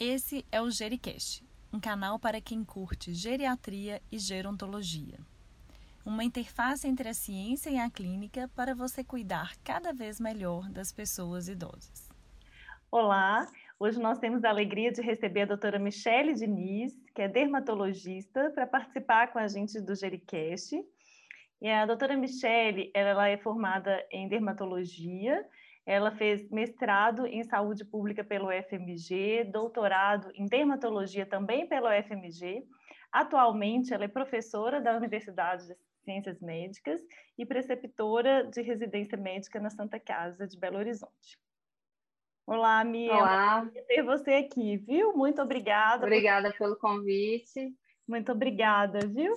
[0.00, 5.18] Esse é o Gericast, um canal para quem curte geriatria e gerontologia.
[6.06, 10.92] Uma interface entre a ciência e a clínica para você cuidar cada vez melhor das
[10.92, 12.08] pessoas idosas.
[12.92, 13.44] Olá,
[13.76, 18.68] hoje nós temos a alegria de receber a doutora Michele Diniz, que é dermatologista, para
[18.68, 20.80] participar com a gente do Gericast.
[21.60, 25.44] E a doutora Michele, ela é formada em dermatologia
[25.88, 32.62] ela fez mestrado em saúde pública pelo FMG, doutorado em dermatologia também pelo FMG.
[33.10, 35.74] Atualmente, ela é professora da Universidade de
[36.04, 37.00] Ciências Médicas
[37.38, 41.38] e preceptora de residência médica na Santa Casa de Belo Horizonte.
[42.46, 43.14] Olá, Mia.
[43.14, 43.70] Olá.
[43.74, 45.14] É ter você aqui, viu?
[45.16, 46.04] Muito obrigada.
[46.04, 46.58] Obrigada por...
[46.58, 47.74] pelo convite.
[48.06, 49.34] Muito obrigada, viu?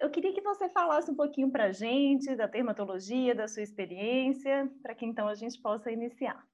[0.00, 4.70] Eu queria que você falasse um pouquinho para a gente da dermatologia, da sua experiência,
[4.82, 6.44] para que então a gente possa iniciar.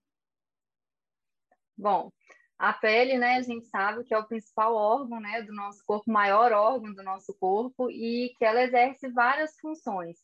[1.76, 2.12] Bom,
[2.58, 6.10] a pele, né, a gente sabe que é o principal órgão, né, do nosso corpo,
[6.10, 10.18] maior órgão do nosso corpo e que ela exerce várias funções.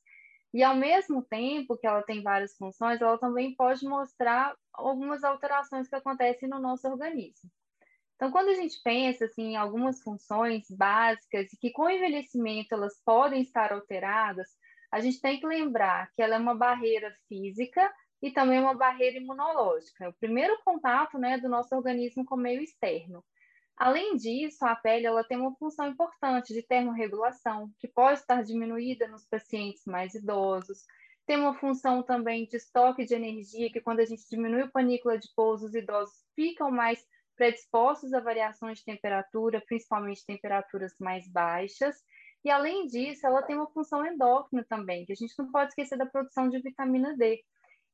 [0.52, 5.88] E ao mesmo tempo que ela tem várias funções, ela também pode mostrar algumas alterações
[5.88, 7.50] que acontecem no nosso organismo.
[8.16, 12.74] Então, quando a gente pensa assim, em algumas funções básicas e que com o envelhecimento
[12.74, 14.48] elas podem estar alteradas,
[14.90, 19.18] a gente tem que lembrar que ela é uma barreira física e também uma barreira
[19.18, 20.06] imunológica.
[20.06, 23.22] É o primeiro contato né, do nosso organismo com o meio externo.
[23.76, 29.06] Além disso, a pele ela tem uma função importante de termorregulação, que pode estar diminuída
[29.06, 30.78] nos pacientes mais idosos.
[31.26, 35.18] Tem uma função também de estoque de energia, que quando a gente diminui o panícula
[35.18, 37.04] de pouso, os idosos ficam mais
[37.36, 41.96] predispostos a variações de temperatura, principalmente temperaturas mais baixas.
[42.44, 45.98] E, além disso, ela tem uma função endócrina também, que a gente não pode esquecer
[45.98, 47.42] da produção de vitamina D,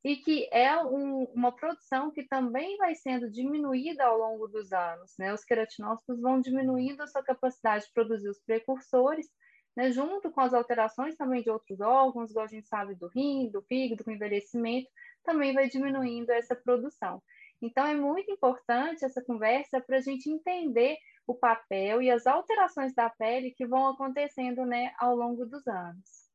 [0.03, 5.13] e que é um, uma produção que também vai sendo diminuída ao longo dos anos.
[5.17, 5.33] Né?
[5.33, 9.27] Os queratinócitos vão diminuindo a sua capacidade de produzir os precursores,
[9.75, 9.91] né?
[9.91, 13.61] junto com as alterações também de outros órgãos, igual a gente sabe do rim, do
[13.61, 14.89] fígado, com envelhecimento,
[15.23, 17.23] também vai diminuindo essa produção.
[17.63, 22.93] Então, é muito importante essa conversa para a gente entender o papel e as alterações
[22.93, 26.29] da pele que vão acontecendo né, ao longo dos anos.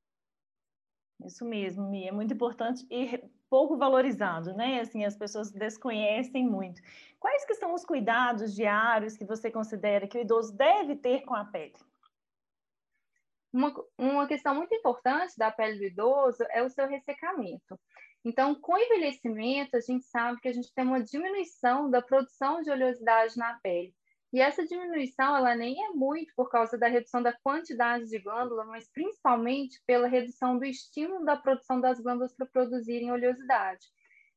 [1.22, 4.80] Isso mesmo, Mia, é muito importante e pouco valorizado, né?
[4.80, 6.80] Assim, as pessoas desconhecem muito.
[7.20, 11.34] Quais que são os cuidados diários que você considera que o idoso deve ter com
[11.34, 11.74] a pele?
[13.52, 17.78] Uma, uma questão muito importante da pele do idoso é o seu ressecamento.
[18.24, 22.62] Então, com o envelhecimento, a gente sabe que a gente tem uma diminuição da produção
[22.62, 23.94] de oleosidade na pele.
[24.32, 28.64] E essa diminuição, ela nem é muito por causa da redução da quantidade de glândula,
[28.64, 33.86] mas principalmente pela redução do estímulo da produção das glândulas para produzirem oleosidade.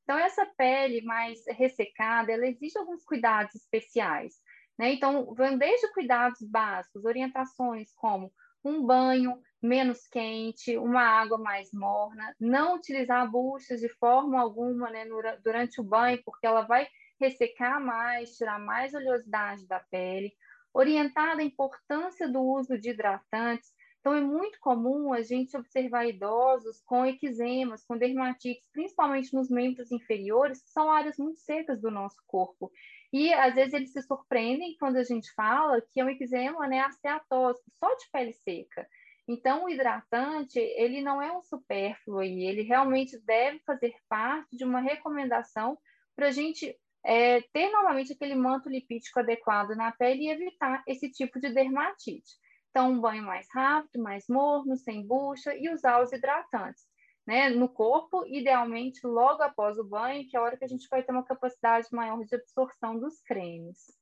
[0.03, 4.35] Então, essa pele mais ressecada, ela exige alguns cuidados especiais.
[4.77, 4.93] Né?
[4.93, 8.31] Então, vão desde cuidados básicos, orientações como
[8.63, 15.05] um banho menos quente, uma água mais morna, não utilizar buchas de forma alguma né,
[15.43, 16.87] durante o banho, porque ela vai
[17.19, 20.33] ressecar mais, tirar mais oleosidade da pele,
[20.73, 23.71] orientar a importância do uso de hidratantes.
[23.99, 29.91] Então, é muito comum a gente observar idosos com eczemas, com dermatites, principalmente nos membros
[29.91, 32.71] inferiores, que são áreas muito secas do nosso corpo.
[33.13, 36.79] E às vezes eles se surpreendem quando a gente fala que é um eczema né,
[36.79, 38.87] aceatósico, só de pele seca.
[39.31, 44.65] Então, o hidratante, ele não é um supérfluo e ele realmente deve fazer parte de
[44.65, 45.77] uma recomendação
[46.13, 51.09] para a gente é, ter novamente aquele manto lipídico adequado na pele e evitar esse
[51.09, 52.35] tipo de dermatite.
[52.69, 56.83] Então, um banho mais rápido, mais morno, sem bucha e usar os hidratantes
[57.25, 60.89] né, no corpo, idealmente logo após o banho, que é a hora que a gente
[60.89, 64.00] vai ter uma capacidade maior de absorção dos cremes.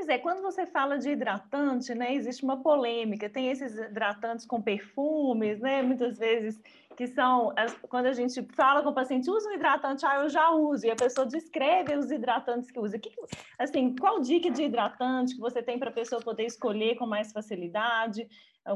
[0.00, 3.28] Pois é, quando você fala de hidratante, né, existe uma polêmica.
[3.28, 6.58] Tem esses hidratantes com perfumes, né, muitas vezes
[6.96, 7.52] que são
[7.82, 10.90] quando a gente fala com o paciente usa um hidratante, ah, eu já uso e
[10.90, 12.98] a pessoa descreve os hidratantes que usa.
[12.98, 13.10] Que,
[13.58, 17.30] assim, qual dica de hidratante que você tem para a pessoa poder escolher com mais
[17.30, 18.26] facilidade?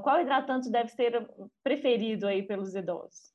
[0.03, 1.27] Qual hidratante deve ser
[1.63, 3.33] preferido aí pelos idosos?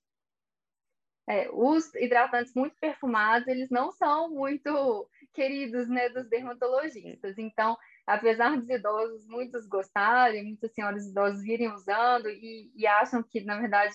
[1.28, 7.38] É, os hidratantes muito perfumados, eles não são muito queridos, né, dos dermatologistas.
[7.38, 7.78] Então,
[8.10, 13.60] apesar dos idosos muitos gostarem, muitas senhoras idosas virem usando e, e acham que, na
[13.60, 13.94] verdade,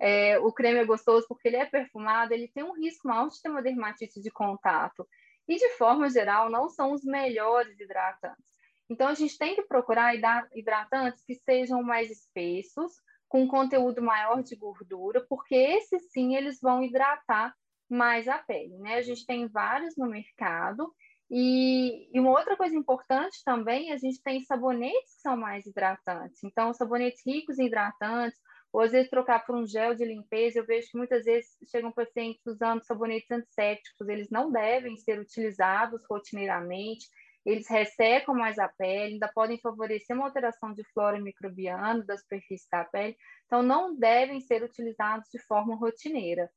[0.00, 3.40] é, o creme é gostoso porque ele é perfumado, ele tem um risco maior de
[3.40, 5.06] ter uma dermatite de contato.
[5.46, 8.44] E, de forma geral, não são os melhores hidratantes.
[8.90, 10.14] Então, a gente tem que procurar
[10.52, 12.92] hidratantes que sejam mais espessos,
[13.28, 17.54] com conteúdo maior de gordura, porque esses sim eles vão hidratar
[17.88, 18.96] mais a pele, né?
[18.96, 20.92] A gente tem vários no mercado
[21.36, 26.44] E, e, uma outra coisa importante também, a gente tem sabonetes que são mais hidratantes.
[26.44, 28.38] Então, sabonetes ricos em hidratantes,
[28.72, 30.60] ou às vezes trocar por um gel de limpeza.
[30.60, 36.00] Eu vejo que muitas vezes chegam pacientes usando sabonetes antissépticos, eles não devem ser utilizados
[36.08, 37.08] rotineiramente,
[37.44, 42.68] eles ressecam mais a pele, ainda podem favorecer uma alteração de flora microbiana da superfície
[42.70, 43.16] da pele,
[43.46, 46.48] então não devem ser utilizados de forma rotineira.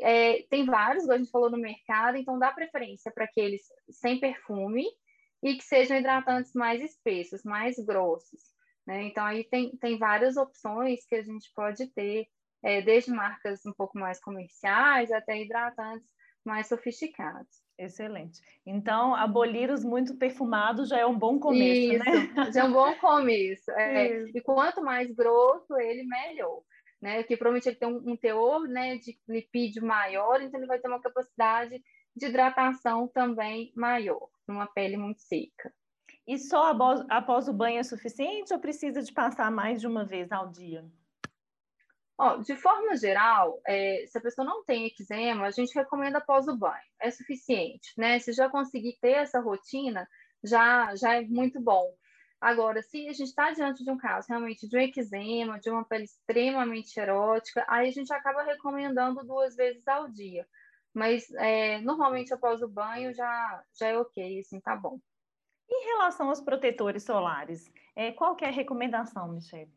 [0.00, 4.18] É, tem vários, como a gente falou no mercado, então dá preferência para aqueles sem
[4.18, 4.84] perfume
[5.42, 8.40] e que sejam hidratantes mais espessos, mais grossos.
[8.86, 9.04] Né?
[9.04, 12.26] Então, aí tem, tem várias opções que a gente pode ter,
[12.62, 16.10] é, desde marcas um pouco mais comerciais até hidratantes
[16.44, 17.62] mais sofisticados.
[17.78, 18.40] Excelente.
[18.64, 22.52] Então, abolir os muito perfumados já é um bom começo, Isso, né?
[22.52, 23.70] já é um bom começo.
[23.72, 24.24] É.
[24.34, 26.60] E quanto mais grosso ele, melhor.
[27.04, 27.22] Né?
[27.22, 30.88] Que provavelmente ele tem um, um teor né, de lipídio maior, então ele vai ter
[30.88, 31.84] uma capacidade
[32.16, 35.70] de hidratação também maior, numa pele muito seca.
[36.26, 36.72] E só
[37.10, 40.82] após o banho é suficiente ou precisa de passar mais de uma vez ao dia?
[42.16, 46.48] Ó, de forma geral, é, se a pessoa não tem eczema, a gente recomenda após
[46.48, 46.88] o banho.
[46.98, 48.18] É suficiente, né?
[48.18, 50.08] Se já conseguir ter essa rotina,
[50.42, 51.94] já, já é muito bom.
[52.44, 55.82] Agora, se a gente está diante de um caso realmente de um eczema, de uma
[55.82, 60.46] pele extremamente erótica, aí a gente acaba recomendando duas vezes ao dia.
[60.92, 65.00] Mas é, normalmente após o banho já, já é ok, assim, tá bom.
[65.70, 69.72] Em relação aos protetores solares, é, qual é a recomendação, Michelle?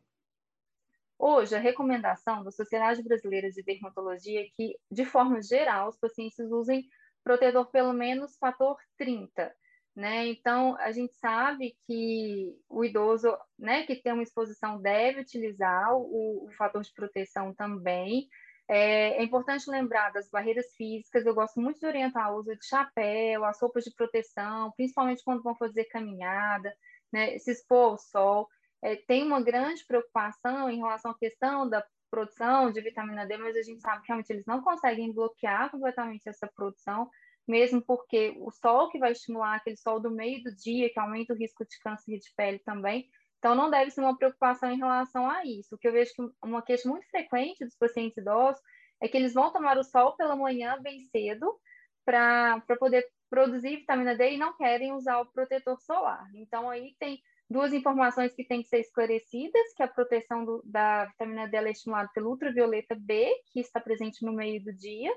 [1.18, 6.50] Hoje, a recomendação da Sociedade Brasileira de Dermatologia é que, de forma geral, os pacientes
[6.50, 6.86] usem
[7.24, 9.56] protetor pelo menos fator 30,
[9.98, 10.28] né?
[10.28, 16.46] Então, a gente sabe que o idoso, né, que tem uma exposição deve utilizar o,
[16.46, 18.28] o fator de proteção também,
[18.68, 21.26] é, é, importante lembrar das barreiras físicas.
[21.26, 25.42] Eu gosto muito de orientar o uso de chapéu, as roupas de proteção, principalmente quando
[25.42, 26.72] vão fazer caminhada,
[27.12, 28.48] né, se expor ao sol.
[28.80, 33.56] É, tem uma grande preocupação em relação à questão da produção de vitamina D, mas
[33.56, 37.10] a gente sabe que realmente eles não conseguem bloquear completamente essa produção,
[37.48, 41.32] mesmo porque o sol que vai estimular aquele sol do meio do dia, que aumenta
[41.32, 43.08] o risco de câncer de pele também,
[43.38, 45.74] então, não deve ser uma preocupação em relação a isso.
[45.74, 48.60] O que eu vejo que uma queixa muito frequente dos pacientes idosos
[49.00, 51.56] é que eles vão tomar o sol pela manhã bem cedo
[52.04, 56.26] para poder produzir vitamina D e não querem usar o protetor solar.
[56.34, 61.04] Então, aí tem duas informações que têm que ser esclarecidas, que a proteção do, da
[61.04, 65.14] vitamina D é estimulada pelo ultravioleta B, que está presente no meio do dia,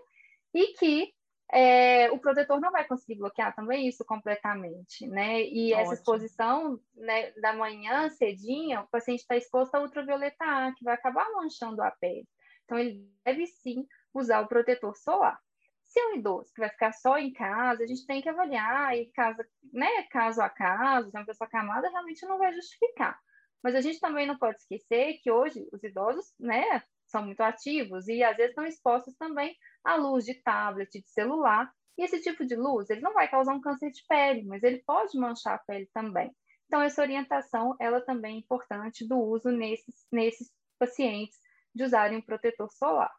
[0.54, 1.12] e que
[1.54, 5.42] é, o protetor não vai conseguir bloquear também isso completamente, né?
[5.42, 5.82] E Ótimo.
[5.82, 10.94] essa exposição né, da manhã, cedinha, o paciente está exposto a ultravioleta A, que vai
[10.94, 12.28] acabar manchando a pele.
[12.64, 15.38] Então, ele deve sim usar o protetor solar.
[15.84, 18.98] Se é um idoso que vai ficar só em casa, a gente tem que avaliar
[18.98, 23.20] e casa, né, caso a caso, se é uma pessoa camada, realmente não vai justificar.
[23.62, 28.08] Mas a gente também não pode esquecer que hoje os idosos, né, são muito ativos
[28.08, 31.72] e às vezes estão expostos também à luz de tablet, de celular.
[31.98, 34.84] E esse tipo de luz, ele não vai causar um câncer de pele, mas ele
[34.86, 36.32] pode manchar a pele também.
[36.66, 40.50] Então, essa orientação, ela também é importante do uso nesses, nesses
[40.80, 41.38] pacientes
[41.76, 43.12] de usarem um protetor solar.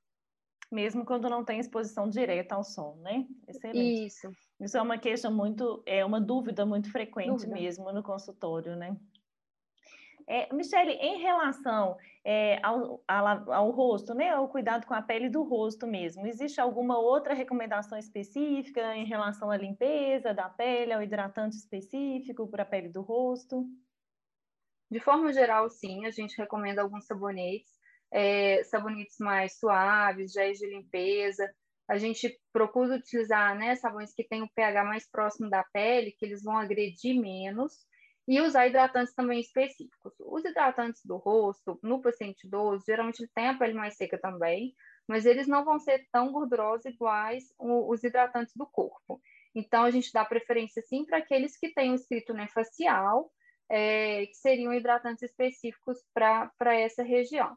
[0.71, 3.27] Mesmo quando não tem exposição direta ao sol, né?
[3.47, 4.07] Excelente.
[4.07, 4.31] Isso.
[4.59, 7.53] Isso é uma queixa muito, é uma dúvida muito frequente dúvida.
[7.53, 8.97] mesmo no consultório, né?
[10.29, 15.29] É, Michele, em relação é, ao, ao, ao, rosto, né, ao cuidado com a pele
[15.29, 21.03] do rosto mesmo, existe alguma outra recomendação específica em relação à limpeza da pele, ao
[21.03, 23.67] hidratante específico para a pele do rosto?
[24.91, 27.73] De forma geral, sim, a gente recomenda alguns sabonetes,
[28.11, 31.51] é, sabonetes mais suaves, géis de limpeza.
[31.89, 36.25] A gente procura utilizar né, sabões que têm o pH mais próximo da pele, que
[36.27, 37.73] eles vão agredir menos
[38.27, 40.15] e usar hidratantes também específicos.
[40.21, 44.75] Os hidratantes do rosto, no paciente idoso, geralmente tem a pele mais seca também,
[45.09, 49.21] mas eles não vão ser tão gordurosos iguais os hidratantes do corpo.
[49.55, 53.31] Então, a gente dá preferência, sim, para aqueles que têm o escrito né, facial,
[53.69, 57.57] é, que seriam hidratantes específicos para essa região.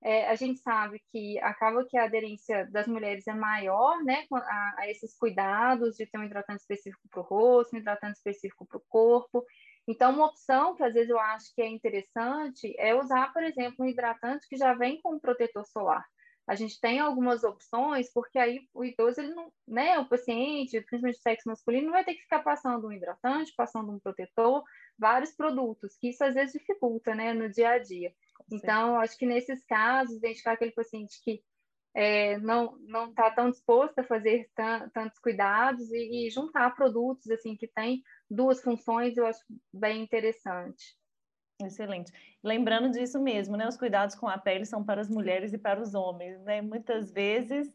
[0.00, 4.74] É, a gente sabe que acaba que a aderência das mulheres é maior, né, a,
[4.78, 8.78] a esses cuidados de ter um hidratante específico para o rosto, um hidratante específico para
[8.78, 9.44] o corpo,
[9.88, 13.76] então, uma opção que às vezes eu acho que é interessante é usar, por exemplo,
[13.84, 16.04] um hidratante que já vem com protetor solar.
[16.46, 21.18] A gente tem algumas opções, porque aí o idoso, ele não, né, o paciente, principalmente
[21.18, 24.62] o sexo masculino, não vai ter que ficar passando um hidratante, passando um protetor,
[24.98, 28.12] vários produtos, que isso às vezes dificulta, né, no dia a dia.
[28.52, 31.42] Então, acho que nesses casos, identificar aquele paciente que
[31.94, 34.48] é, não não está tão disposto a fazer
[34.92, 39.40] tantos cuidados e, e, juntar produtos assim que tem duas funções, eu acho
[39.72, 40.96] bem interessante.
[41.60, 42.12] Excelente.
[42.42, 43.66] Lembrando disso mesmo, né?
[43.66, 46.62] Os cuidados com a pele são para as mulheres e para os homens, né?
[46.62, 47.68] Muitas vezes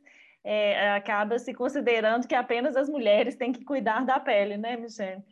[0.43, 5.23] é, acaba se considerando que apenas as mulheres têm que cuidar da pele, né, Michelle?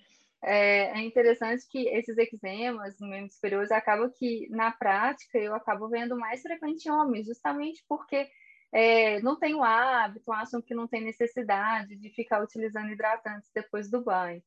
[0.44, 5.88] É, é interessante que esses eczemas no membro superior acabam que, na prática, eu acabo
[5.88, 8.28] vendo mais frequente homens, justamente porque
[8.74, 13.90] é, não tem o hábito, acham que não tem necessidade de ficar utilizando hidratantes depois
[13.90, 14.42] do banho.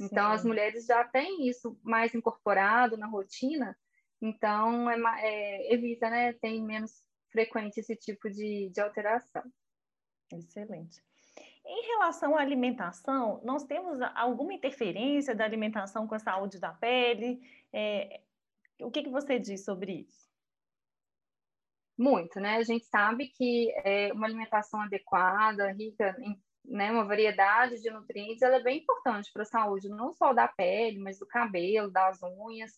[0.00, 0.34] Então, Sim.
[0.34, 3.76] as mulheres já têm isso mais incorporado na rotina,
[4.20, 6.32] então é, é, evita, né?
[6.34, 9.42] Tem menos frequente esse tipo de, de alteração.
[10.32, 11.02] Excelente.
[11.64, 17.40] Em relação à alimentação, nós temos alguma interferência da alimentação com a saúde da pele?
[17.72, 18.22] É,
[18.80, 20.28] o que, que você diz sobre isso?
[21.96, 22.56] Muito, né?
[22.56, 28.42] A gente sabe que é, uma alimentação adequada, rica em né, uma variedade de nutrientes,
[28.42, 32.22] ela é bem importante para a saúde, não só da pele, mas do cabelo, das
[32.22, 32.72] unhas.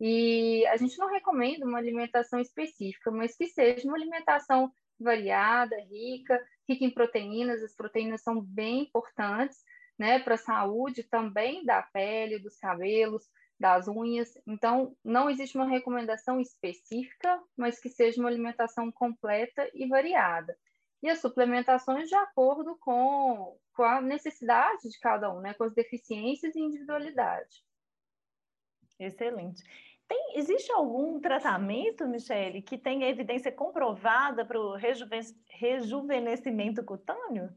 [0.00, 6.38] E a gente não recomenda uma alimentação específica, mas que seja uma alimentação variada, rica,
[6.68, 7.62] rica em proteínas.
[7.62, 9.58] As proteínas são bem importantes,
[9.98, 13.24] né, para a saúde também da pele, dos cabelos,
[13.58, 14.36] das unhas.
[14.46, 20.56] Então, não existe uma recomendação específica, mas que seja uma alimentação completa e variada
[21.02, 25.52] e as suplementações de acordo com, com a necessidade de cada um, né?
[25.54, 27.64] com as deficiências e individualidade.
[28.98, 29.62] Excelente.
[30.06, 37.50] Tem, existe algum tratamento, Michele, que tenha evidência comprovada para o rejuve, rejuvenescimento cutâneo?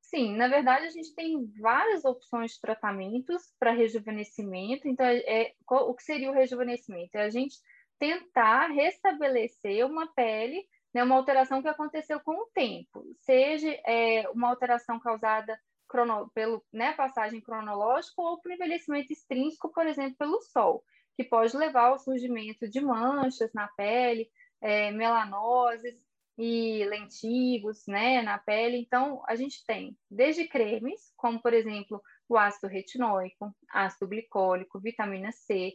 [0.00, 4.86] Sim, na verdade a gente tem várias opções de tratamentos para rejuvenescimento.
[4.86, 7.16] Então, é, é o que seria o rejuvenescimento?
[7.16, 7.56] É a gente
[7.98, 10.64] tentar restabelecer uma pele
[10.94, 15.58] né, uma alteração que aconteceu com o tempo, seja é, uma alteração causada
[15.88, 20.84] crono, pelo né, passagem cronológica ou por envelhecimento extrínseco, por exemplo, pelo sol,
[21.16, 24.28] que pode levar ao surgimento de manchas na pele,
[24.60, 25.94] é, melanoses
[26.38, 28.78] e lentigos né, na pele.
[28.78, 35.30] Então, a gente tem desde cremes, como por exemplo o ácido retinóico, ácido glicólico, vitamina
[35.32, 35.74] C,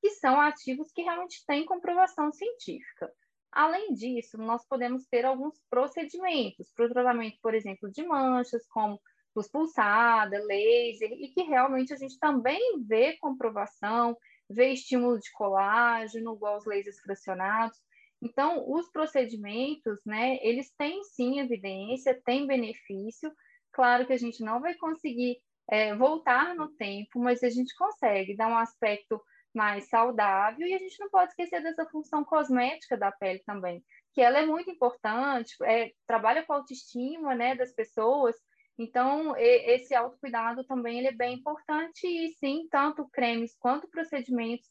[0.00, 3.10] que são ativos que realmente têm comprovação científica.
[3.54, 9.00] Além disso, nós podemos ter alguns procedimentos para o tratamento, por exemplo, de manchas, como
[9.34, 14.16] luz pulsada, laser, e que realmente a gente também vê comprovação,
[14.50, 17.78] vê estímulo de colágeno, igual os lasers fracionados.
[18.20, 23.32] Então, os procedimentos, né, eles têm sim evidência, têm benefício.
[23.72, 25.36] Claro que a gente não vai conseguir
[25.70, 29.20] é, voltar no tempo, mas a gente consegue dar um aspecto
[29.54, 33.82] mais saudável e a gente não pode esquecer dessa função cosmética da pele também,
[34.12, 38.34] que ela é muito importante, é, trabalha com a autoestima né, das pessoas,
[38.78, 44.68] então e, esse autocuidado também ele é bem importante e sim, tanto cremes quanto procedimentos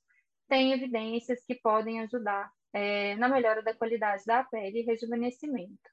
[0.49, 5.92] têm evidências que podem ajudar é, na melhora da qualidade da pele e rejuvenescimento.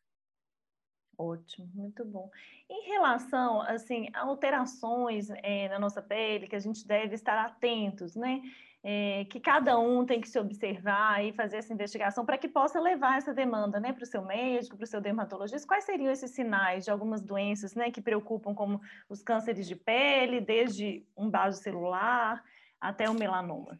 [1.20, 2.30] Ótimo, muito bom.
[2.68, 8.16] Em relação, assim, a alterações é, na nossa pele, que a gente deve estar atentos,
[8.16, 8.40] né?
[8.82, 12.80] é, que cada um tem que se observar e fazer essa investigação para que possa
[12.80, 15.66] levar essa demanda né, para o seu médico, para o seu dermatologista.
[15.66, 20.40] Quais seriam esses sinais de algumas doenças né, que preocupam, como os cânceres de pele,
[20.40, 22.42] desde um vaso celular
[22.80, 23.78] até o melanoma?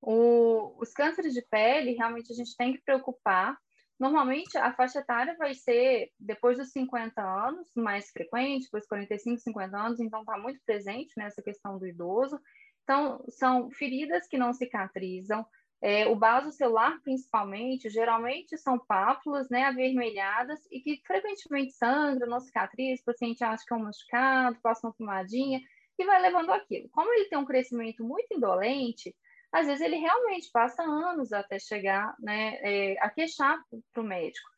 [0.00, 3.58] O, os cânceres de pele, realmente a gente tem que preocupar.
[4.00, 9.38] Normalmente, a faixa etária vai ser depois dos 50 anos, mais frequente, depois dos 45,
[9.40, 12.40] 50 anos, então está muito presente nessa questão do idoso.
[12.82, 15.44] Então, são feridas que não cicatrizam.
[15.82, 22.40] É, o vaso celular, principalmente, geralmente são pápulas né, avermelhadas e que frequentemente sangram, não
[22.40, 25.60] cicatriz, o paciente acha que é um machucado, passa uma pomadinha
[25.98, 26.88] e vai levando aquilo.
[26.90, 29.14] Como ele tem um crescimento muito indolente,
[29.52, 33.58] às vezes ele realmente passa anos até chegar né, é, a queixar
[33.92, 34.48] para o médico.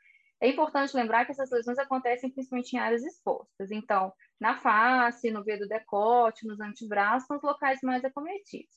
[0.40, 3.70] É importante lembrar que essas lesões acontecem principalmente em áreas expostas.
[3.70, 8.74] Então, na face, no V do decote, nos antebraços, são os locais mais acometidos.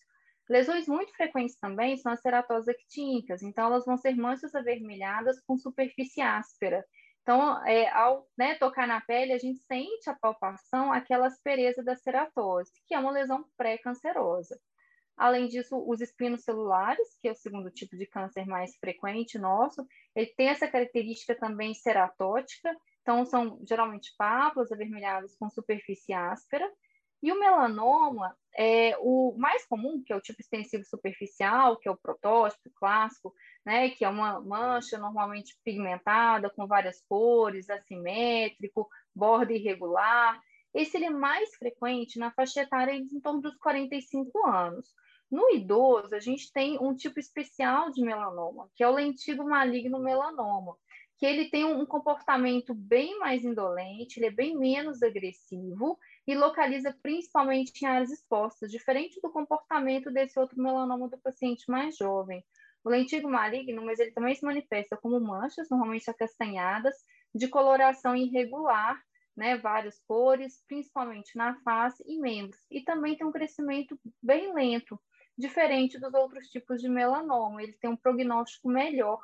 [0.47, 3.41] Lesões muito frequentes também são as ceratoses actínicas.
[3.41, 6.85] Então, elas vão ser manchas avermelhadas com superfície áspera.
[7.23, 11.95] Então, é, ao né, tocar na pele, a gente sente a palpação, aquela aspereza da
[11.95, 14.55] ceratose, que é uma lesão pré-cancerosa.
[15.17, 19.85] Além disso, os espinos celulares, que é o segundo tipo de câncer mais frequente nosso,
[20.15, 26.69] ele tem essa característica também ceratótica, então são geralmente pápulas avermelhadas com superfície áspera.
[27.23, 31.91] E o melanoma é o mais comum, que é o tipo extensivo superficial, que é
[31.91, 33.33] o protótipo clássico,
[33.65, 40.39] né, que é uma mancha normalmente pigmentada, com várias cores, assimétrico, borda irregular.
[40.73, 44.93] Esse ele é mais frequente na faixa etária em torno dos 45 anos.
[45.31, 49.99] No idoso, a gente tem um tipo especial de melanoma, que é o lentigo maligno
[49.99, 50.77] melanoma,
[51.17, 56.95] que ele tem um comportamento bem mais indolente, ele é bem menos agressivo e localiza
[57.01, 62.43] principalmente em áreas expostas, diferente do comportamento desse outro melanoma do paciente mais jovem.
[62.83, 66.95] O lentigo maligno, mas ele também se manifesta como manchas, normalmente acastanhadas,
[67.33, 69.01] de coloração irregular,
[69.35, 72.61] né, várias cores, principalmente na face e membros.
[72.69, 74.99] E também tem um crescimento bem lento,
[75.37, 77.61] diferente dos outros tipos de melanoma.
[77.61, 79.21] Ele tem um prognóstico melhor,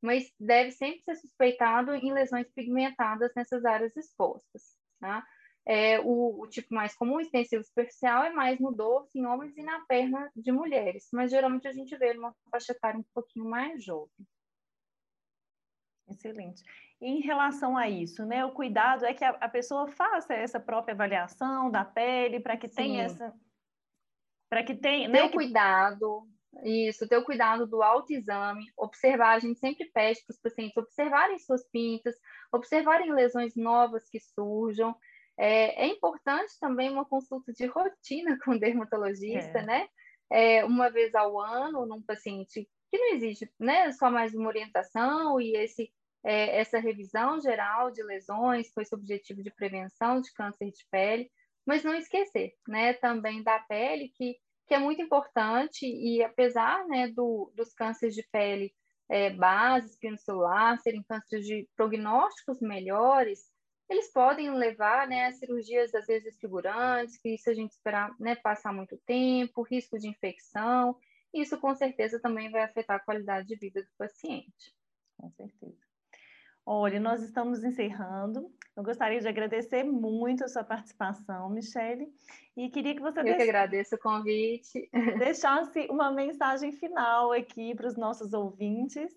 [0.00, 4.76] mas deve sempre ser suspeitado em lesões pigmentadas nessas áreas expostas.
[5.00, 5.24] Tá?
[5.66, 9.62] É, o, o, tipo mais comum, extensivo superficial, é mais no dorso, em homens e
[9.62, 13.82] na perna de mulheres, mas geralmente a gente vê numa faixa etária um pouquinho mais
[13.82, 14.26] jovem.
[16.06, 16.62] Excelente.
[17.00, 20.60] E em relação a isso, né, o cuidado é que a, a pessoa faça essa
[20.60, 22.74] própria avaliação da pele para que Sim.
[22.74, 23.34] tenha essa
[24.48, 25.08] para que tenha.
[25.08, 25.34] Né, ter que...
[25.34, 26.26] cuidado,
[26.62, 31.38] isso, ter o cuidado do autoexame, observar, a gente sempre pede para os pacientes observarem
[31.38, 32.14] suas pintas,
[32.52, 34.94] observarem lesões novas que surjam.
[35.36, 39.64] É, é importante também uma consulta de rotina com o dermatologista, é.
[39.64, 39.88] né?
[40.30, 45.40] É, uma vez ao ano, num paciente que não exige né, só mais uma orientação
[45.40, 45.92] e esse,
[46.24, 51.30] é, essa revisão geral de lesões com esse objetivo de prevenção de câncer de pele,
[51.66, 57.08] mas não esquecer né, também da pele, que que é muito importante e apesar né,
[57.08, 58.72] do, dos cânceres de pele
[59.08, 63.40] é, base, espino celular, serem cânceres de prognósticos melhores,
[63.88, 68.34] eles podem levar né, a cirurgias às vezes desfigurantes, que isso a gente esperar né,
[68.36, 70.96] passar muito tempo, risco de infecção,
[71.34, 74.74] isso com certeza também vai afetar a qualidade de vida do paciente.
[75.18, 75.76] Com certeza.
[76.64, 78.50] Olha, nós estamos encerrando.
[78.76, 82.12] Eu gostaria de agradecer muito a sua participação, Michele,
[82.56, 84.90] e queria que você Eu que agradeço o convite.
[85.18, 89.14] deixasse uma mensagem final aqui para os nossos ouvintes.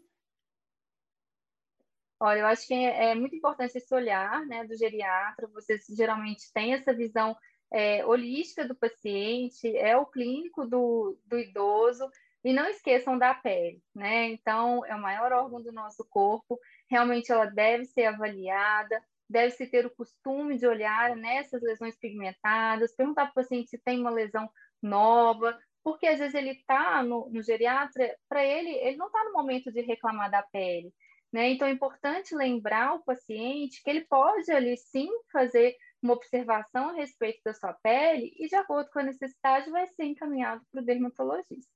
[2.20, 5.48] Olha, eu acho que é, é muito importante esse olhar né, do geriatra.
[5.48, 7.36] Vocês geralmente têm essa visão
[7.72, 12.08] é, holística do paciente, é o clínico do, do idoso,
[12.44, 14.30] e não esqueçam da pele, né?
[14.30, 19.86] Então, é o maior órgão do nosso corpo realmente ela deve ser avaliada, deve-se ter
[19.86, 24.50] o costume de olhar nessas lesões pigmentadas, perguntar para o paciente se tem uma lesão
[24.82, 29.34] nova, porque às vezes ele está no, no geriatra, para ele, ele não está no
[29.34, 30.94] momento de reclamar da pele,
[31.32, 31.50] né?
[31.50, 36.94] Então é importante lembrar o paciente que ele pode ali sim fazer uma observação a
[36.94, 40.86] respeito da sua pele e, de acordo com a necessidade, vai ser encaminhado para o
[40.86, 41.72] dermatologista.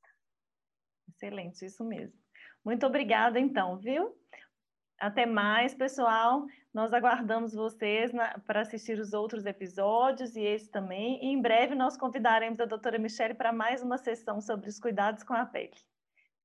[1.09, 2.17] Excelente, isso mesmo.
[2.63, 4.15] Muito obrigada, então, viu?
[5.01, 6.45] Até mais, pessoal.
[6.71, 8.11] Nós aguardamos vocês
[8.45, 11.19] para assistir os outros episódios e esse também.
[11.25, 15.23] E em breve nós convidaremos a doutora Michele para mais uma sessão sobre os cuidados
[15.23, 15.73] com a pele.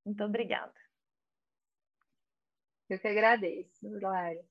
[0.07, 0.73] Muito obrigada.
[2.89, 4.43] Eu que agradeço, Lara.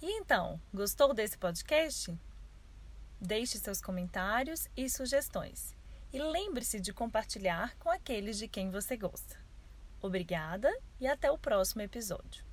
[0.00, 2.18] E então, gostou desse podcast?
[3.20, 5.76] Deixe seus comentários e sugestões.
[6.10, 9.47] E lembre-se de compartilhar com aqueles de quem você gosta.
[10.00, 12.47] Obrigada e até o próximo episódio.